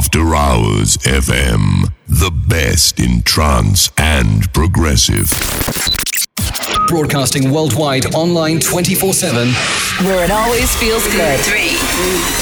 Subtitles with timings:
[0.00, 1.92] After Hours FM.
[2.08, 5.28] The best in trance and progressive.
[6.88, 9.48] Broadcasting worldwide online 24 7.
[10.06, 11.38] Where it always feels good.
[11.40, 11.76] Three,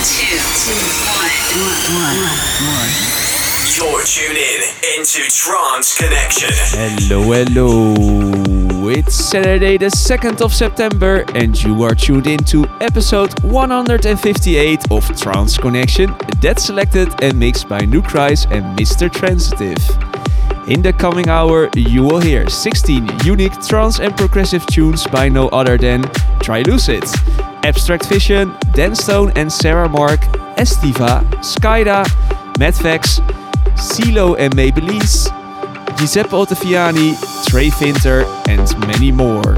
[0.07, 0.39] two,
[1.99, 3.19] one.
[3.75, 4.63] You're tuned in
[4.97, 6.51] into Trance Connection.
[6.53, 8.08] Hello, hello.
[8.91, 15.05] It's Saturday, the 2nd of September, and you are tuned in to episode 158 of
[15.21, 19.13] Trance Connection, that's selected and mixed by Nucrise and Mr.
[19.13, 19.77] Trancetive.
[20.71, 25.49] In the coming hour, you will hear 16 unique trance and progressive tunes by no
[25.49, 26.05] other than
[26.41, 27.05] Trilucid,
[27.67, 30.21] Abstract Vision, Dan Stone and Sarah Mark,
[30.57, 32.07] Estiva, Skyda,
[32.59, 33.21] Madfax,
[33.77, 35.38] Seelo and maybealice,
[35.99, 37.17] Giuseppe Ottaviani,
[37.49, 39.57] Trey Vinter, and many more.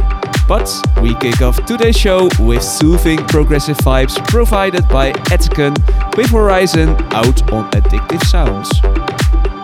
[0.49, 0.73] But
[1.03, 5.77] we kick off today's show with soothing progressive vibes provided by Attican
[6.17, 9.60] with Horizon out on Addictive Sounds.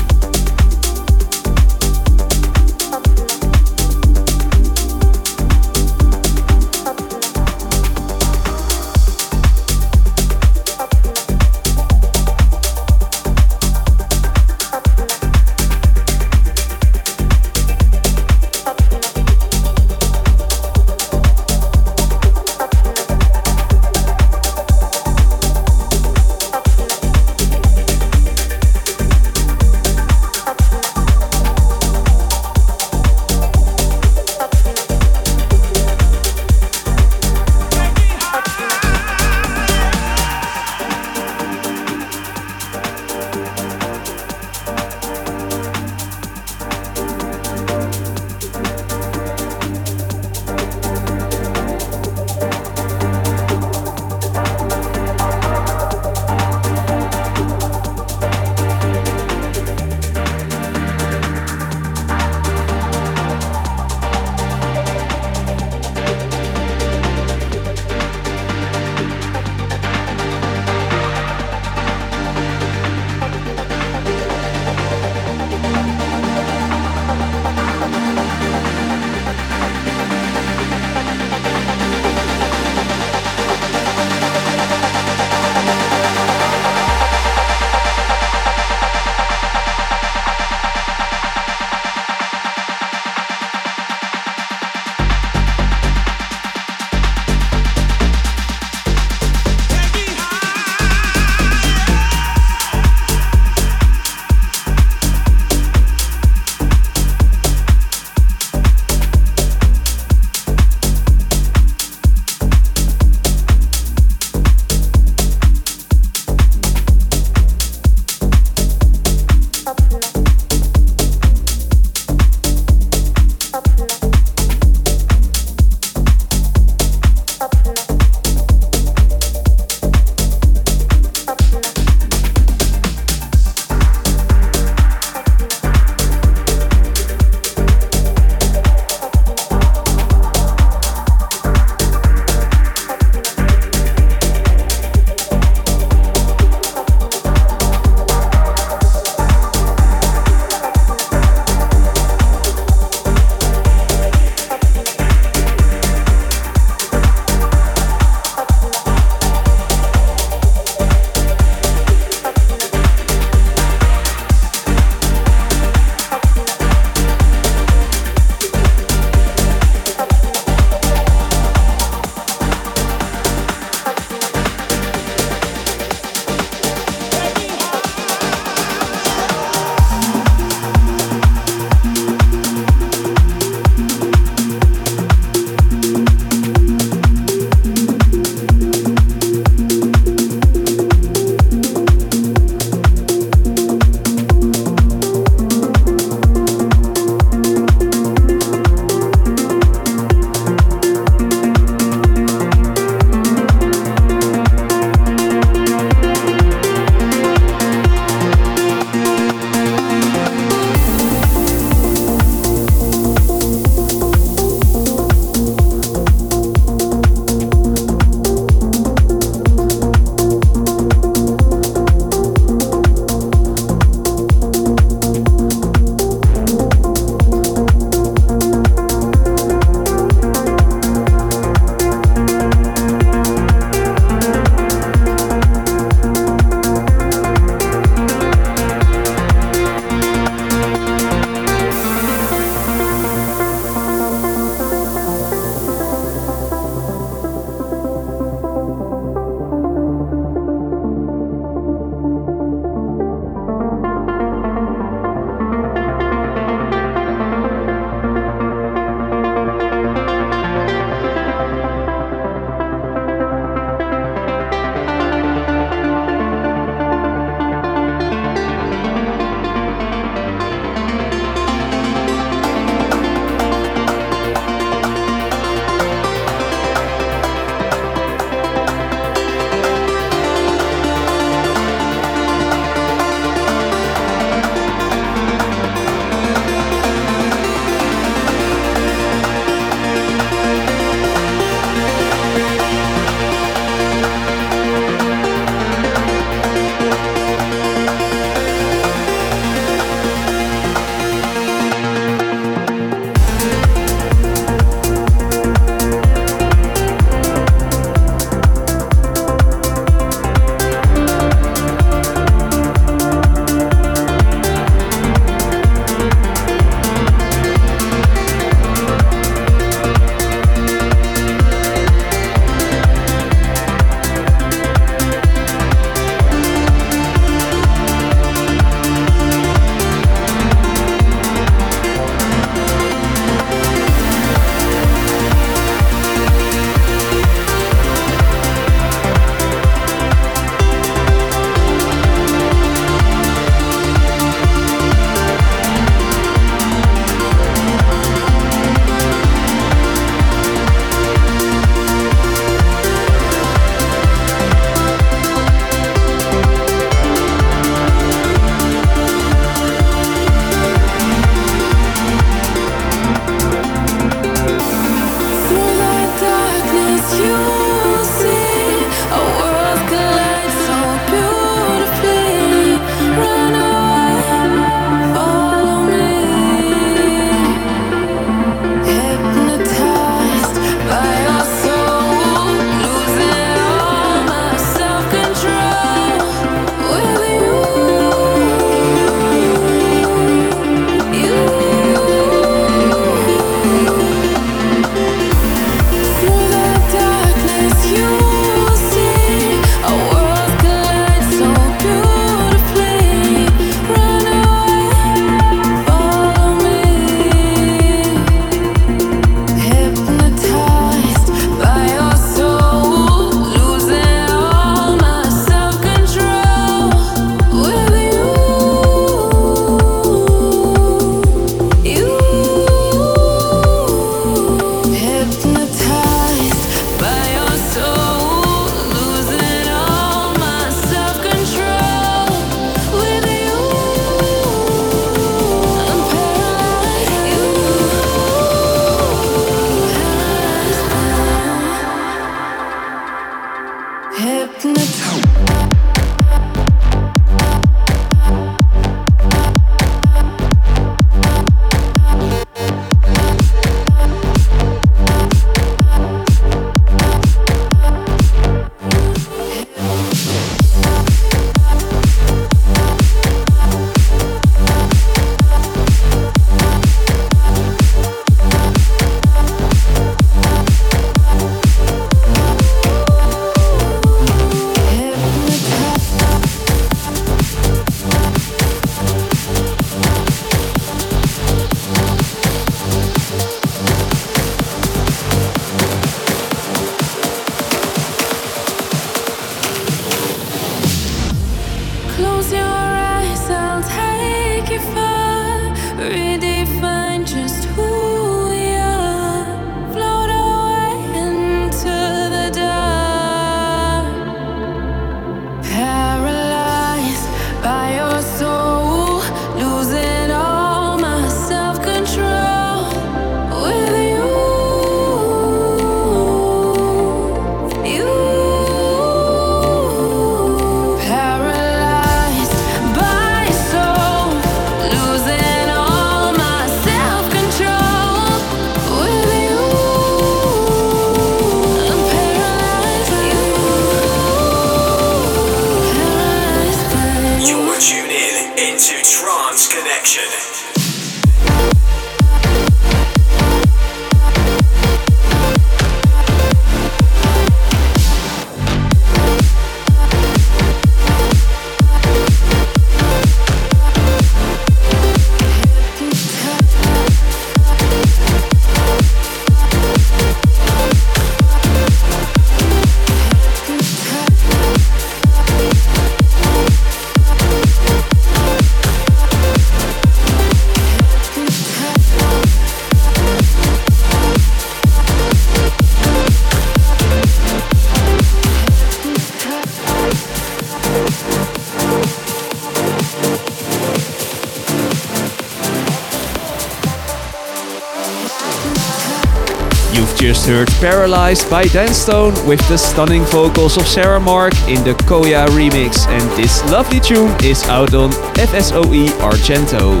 [590.48, 595.46] Heard Paralyzed by Dan Stone with the stunning vocals of Sarah Mark in the Koyah
[595.48, 598.08] remix, and this lovely tune is out on
[598.40, 600.00] FSOE Argento.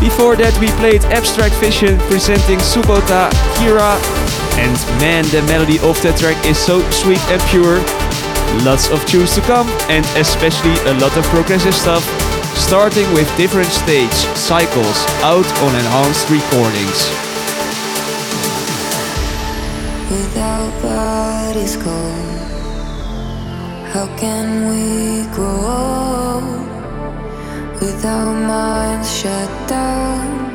[0.00, 3.28] Before that, we played Abstract Vision presenting Subbota
[3.60, 4.00] Kira,
[4.56, 4.72] and
[5.04, 7.84] man, the melody of that track is so sweet and pure.
[8.64, 12.08] Lots of tunes to come, and especially a lot of progressive stuff,
[12.56, 17.27] starting with different stage cycles out on enhanced recordings.
[20.10, 22.40] Without bodies cold,
[23.92, 26.40] how can we grow?
[27.78, 30.48] Without minds shut down,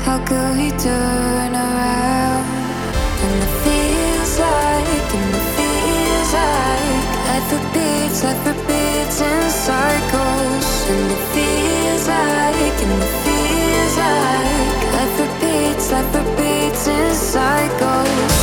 [0.00, 2.44] how could we turn around?
[3.22, 10.66] And it feels like, and it feels like life repeats, life repeats in cycles.
[10.90, 18.39] And it feels like, and it feels like life repeats, life repeats in cycles.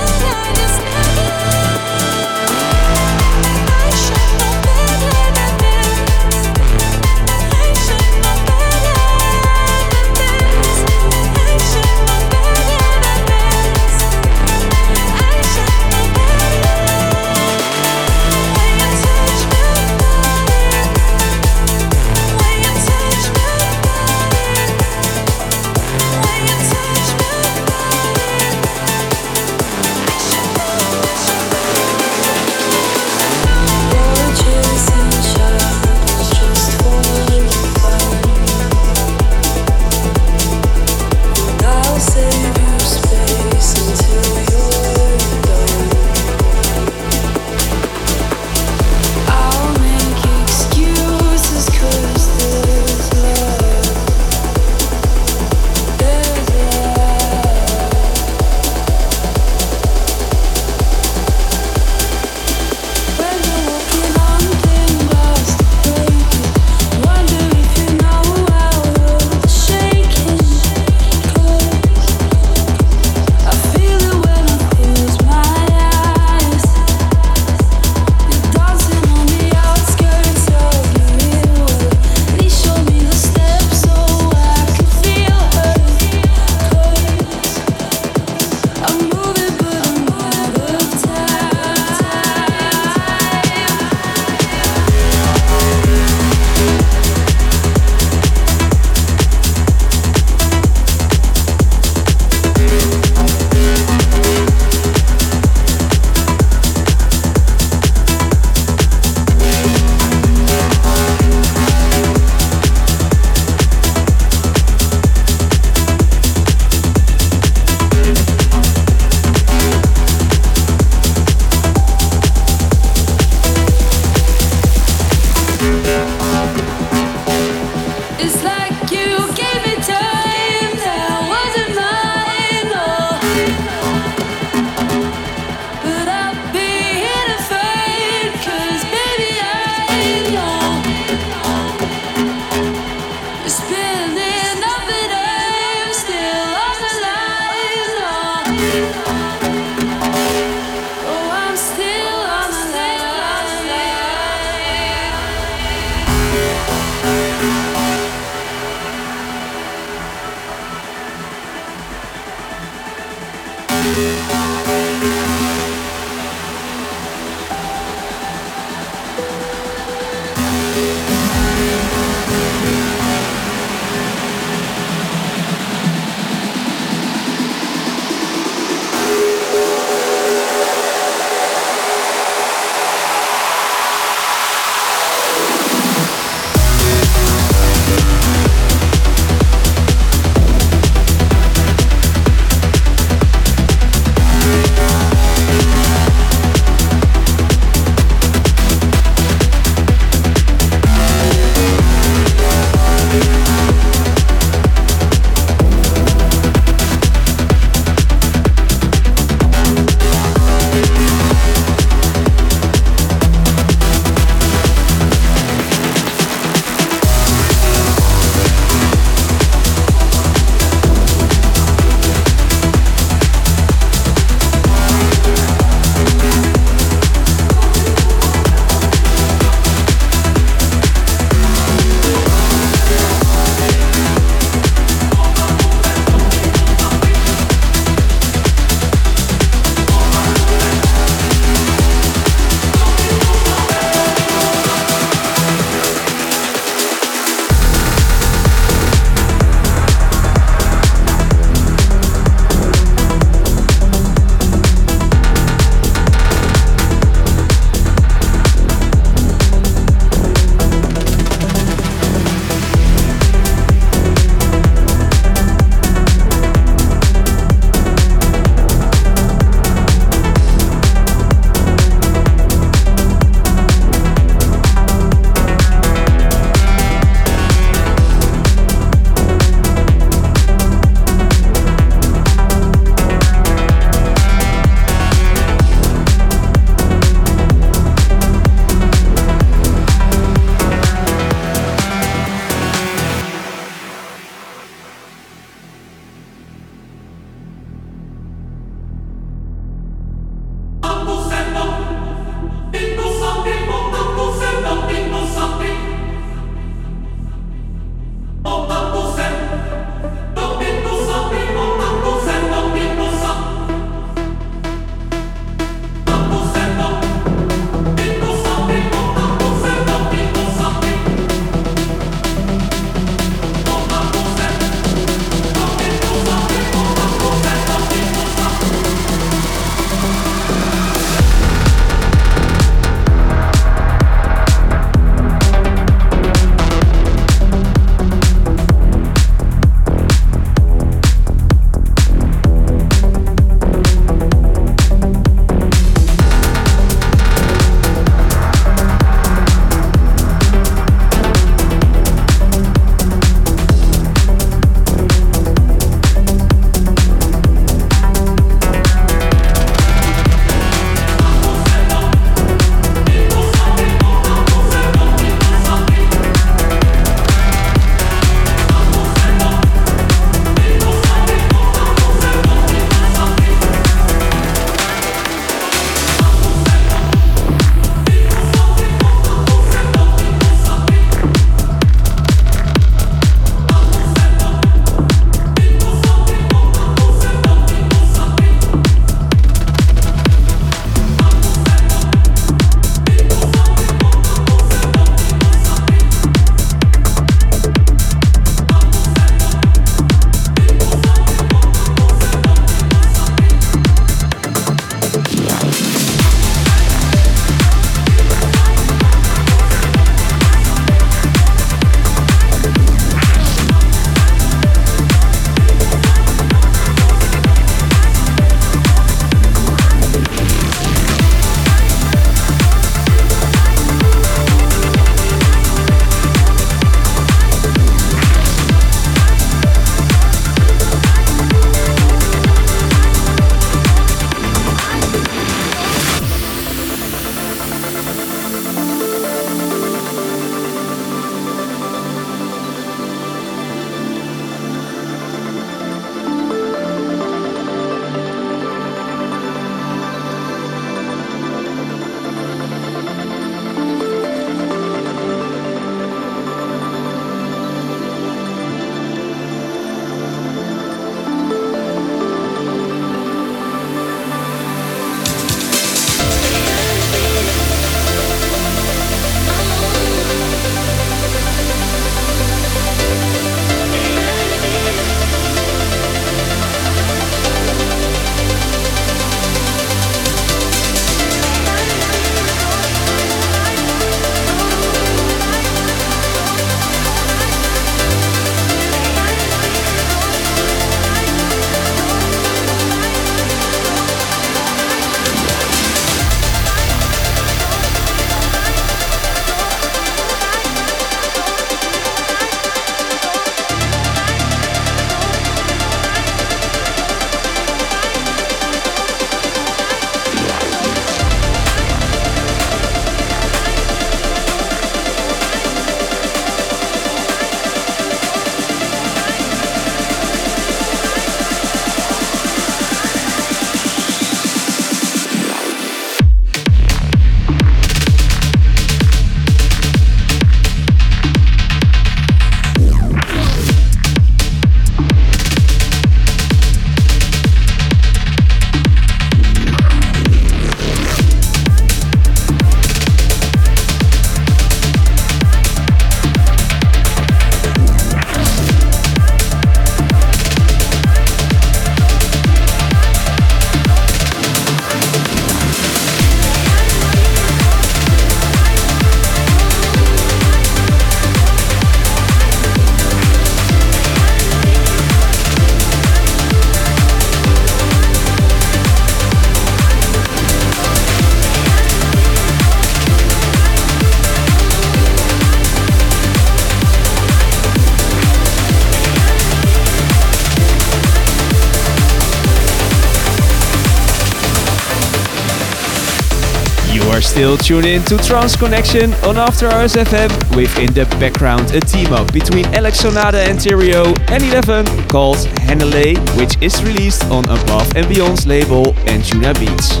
[587.38, 591.78] Still tune in to Trance Connection on After Hours FM with in the background a
[591.80, 595.36] team up between Alex Sonata and TheRio and Elevven called
[595.68, 600.00] Hanalei, which is released on Above and Beyond's label Anjunabeats.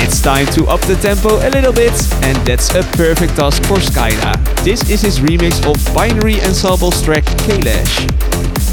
[0.00, 1.92] It's time to up the tempo a little bit,
[2.24, 4.64] and that's a perfect task for Skyda.
[4.64, 8.63] This is his remix of Binary Ensemble's track Kailash.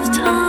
[0.00, 0.39] of time.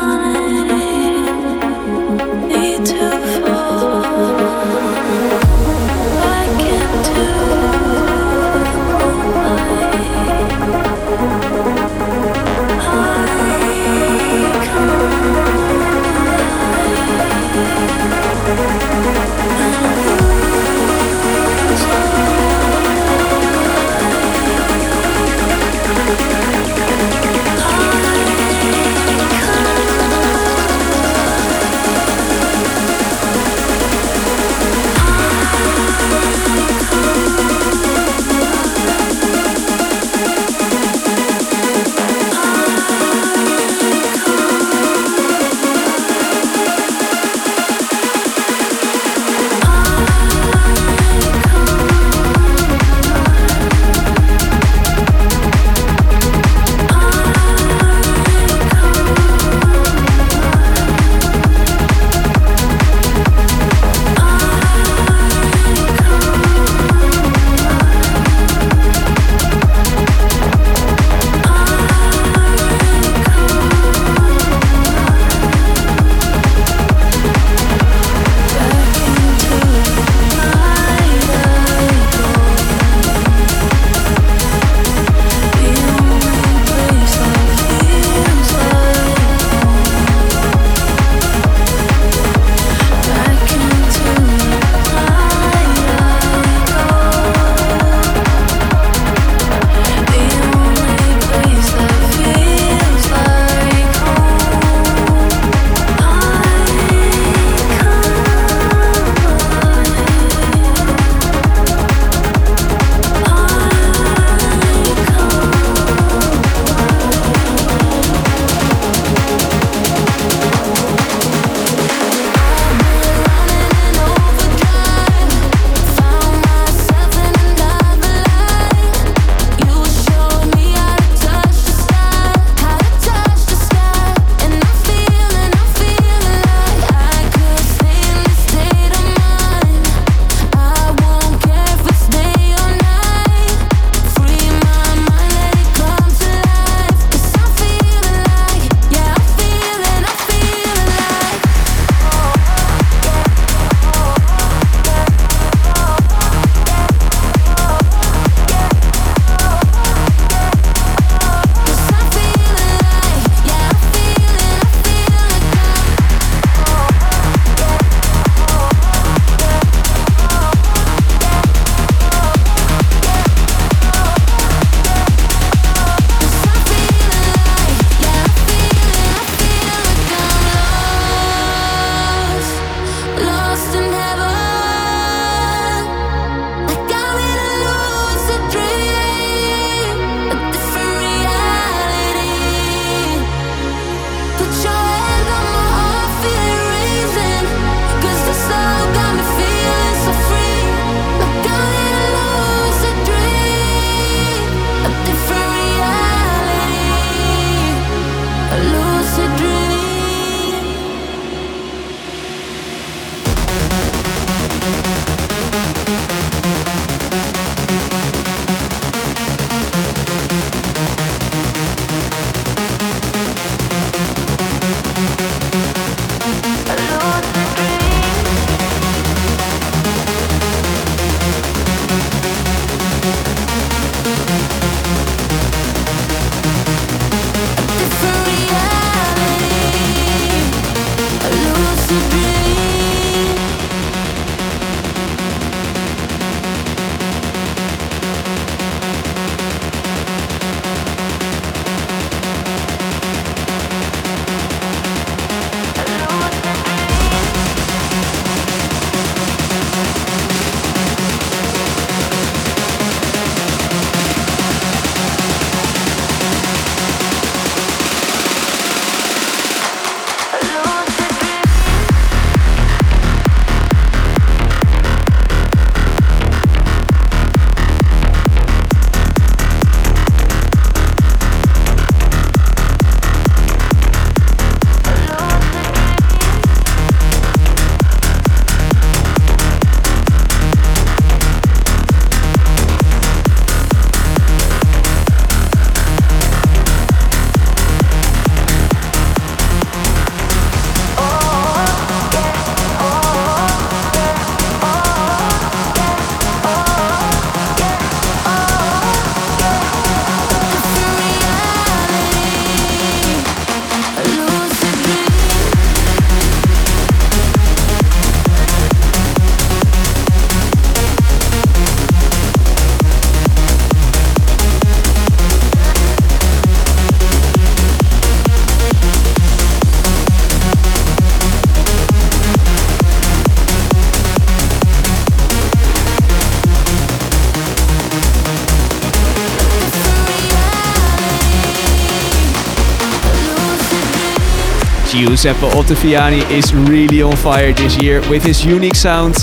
[344.92, 349.16] Giuseppe Ottaviani is really on fire this year with his unique sound.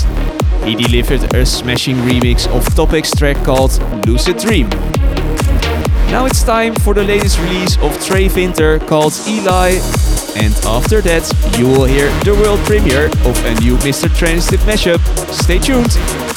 [0.63, 4.67] He delivered a smashing remix of Topic's track called Lucid Dream.
[6.09, 9.77] Now it's time for the latest release of Trey Vinter called Eli.
[10.35, 14.09] And after that, you will hear the world premiere of a new Mr.
[14.17, 14.99] Trancetive mashup.
[15.31, 16.28] Stay tuned!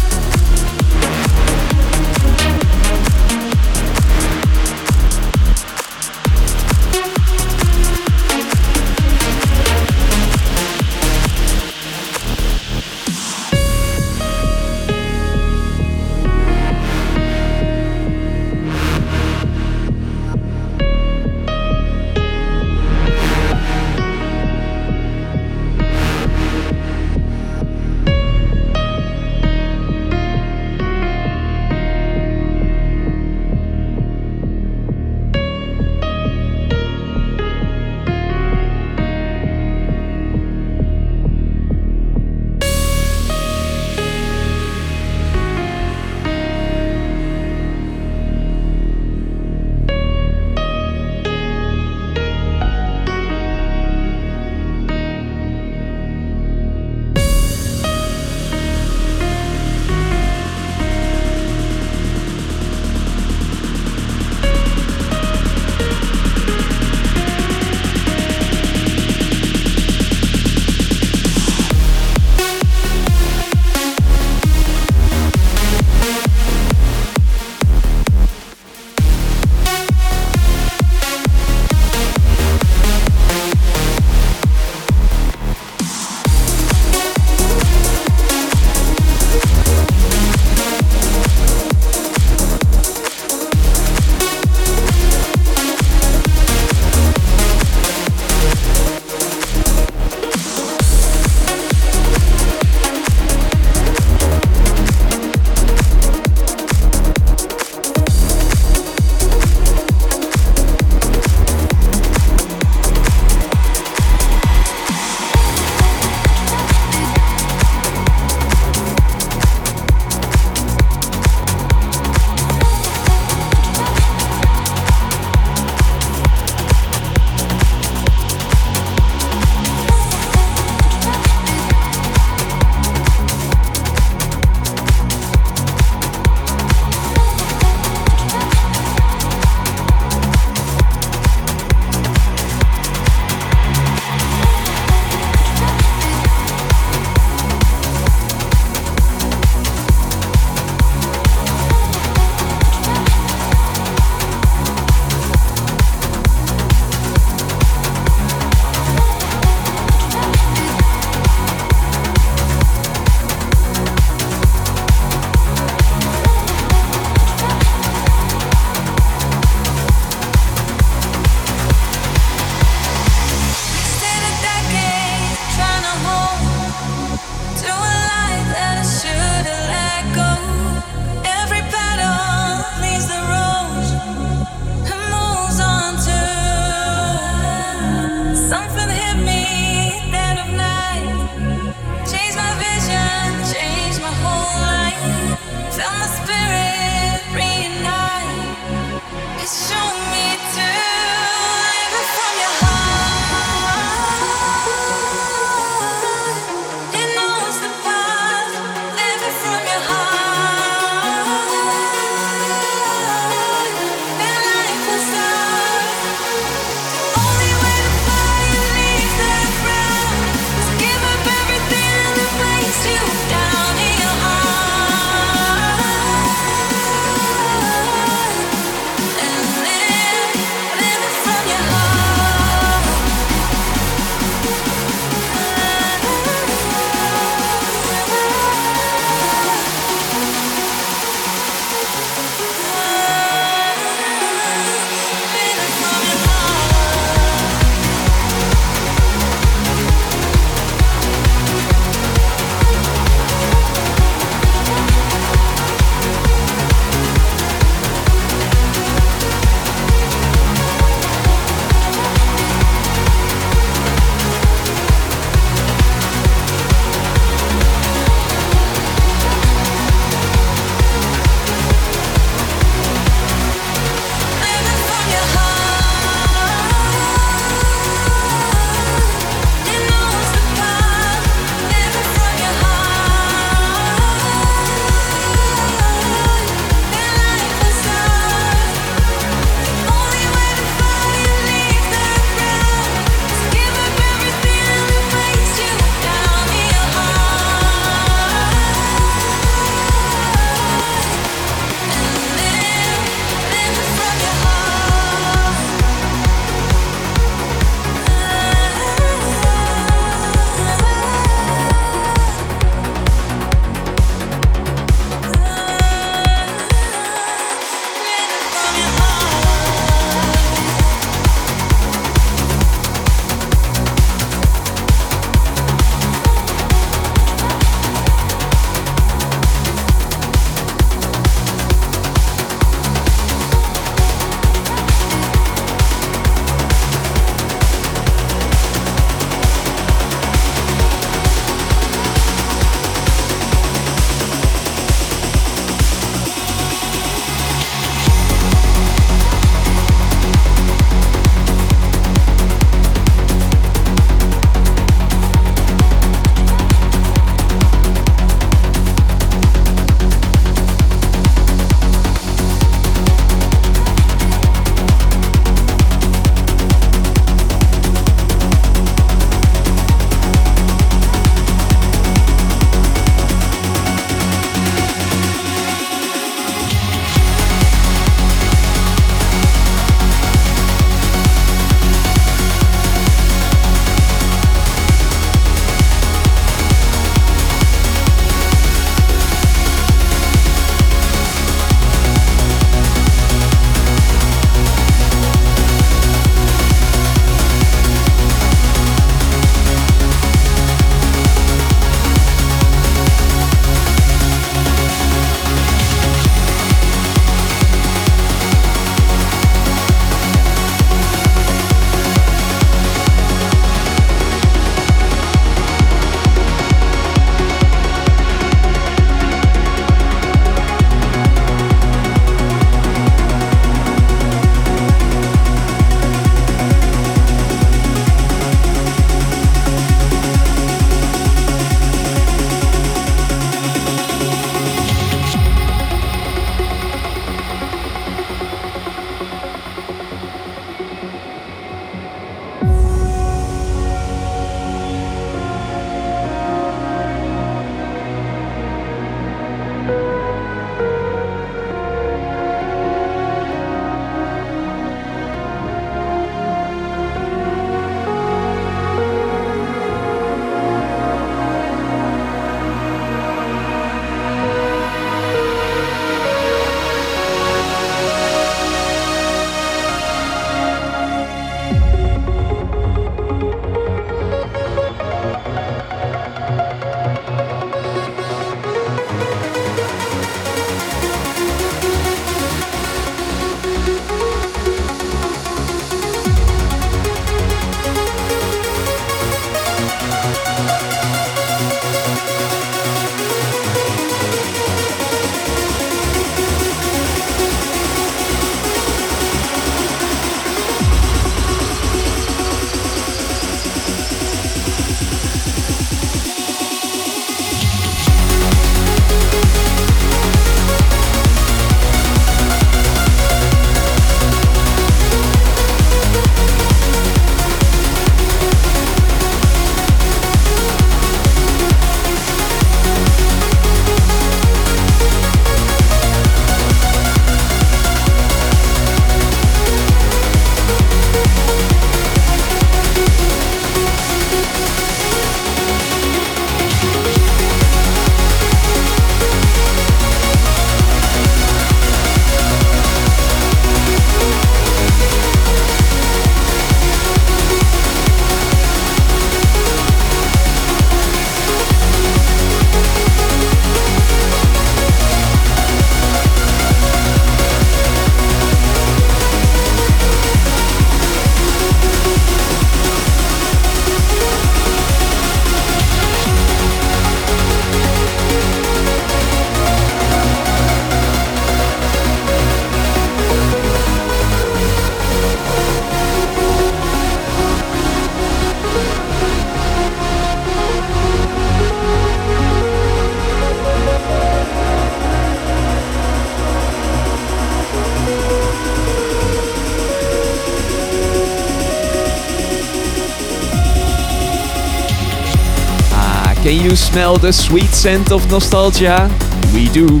[596.96, 599.10] Smell the sweet scent of nostalgia?
[599.52, 600.00] We do.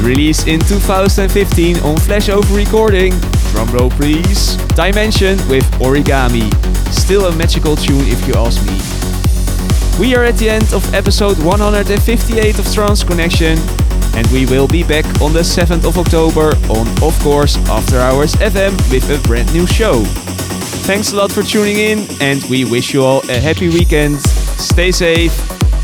[0.00, 3.12] Released in 2015 on Flashover Recording.
[3.52, 4.56] Drumroll please.
[4.74, 6.48] Dimension with Origami.
[6.90, 8.80] Still a magical tune if you ask me.
[10.00, 13.58] We are at the end of episode 158 of Trance Connection
[14.16, 18.32] and we will be back on the 7th of October on, of course, After Hours
[18.36, 20.02] FM with a brand new show.
[20.88, 24.18] Thanks a lot for tuning in, and we wish you all a happy weekend.
[24.58, 25.51] Stay safe.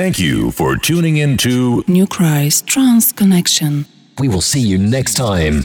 [0.00, 3.84] Thank you for tuning in to New Christ Trance Connection.
[4.18, 5.62] We will see you next time.